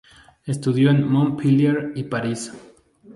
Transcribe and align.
Estudió 0.47 0.89
en 0.89 1.07
Montpellier 1.07 1.91
y 1.93 2.05
París. 2.05 2.51